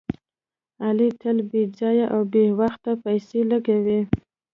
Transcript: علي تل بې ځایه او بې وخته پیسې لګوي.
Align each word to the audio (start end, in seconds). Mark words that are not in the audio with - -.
علي 0.85 1.09
تل 1.21 1.37
بې 1.49 1.63
ځایه 1.79 2.05
او 2.13 2.21
بې 2.31 2.45
وخته 2.59 2.91
پیسې 3.03 3.39
لګوي. 3.51 4.01